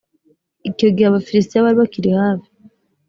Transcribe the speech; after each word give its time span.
icyo 0.69 0.87
gihe 0.93 1.07
abafilisitiya 1.07 1.65
bari 1.65 1.77
bakiri 1.81 2.09
hafi 2.19 2.49